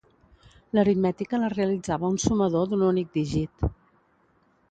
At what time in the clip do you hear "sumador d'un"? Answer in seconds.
2.25-2.85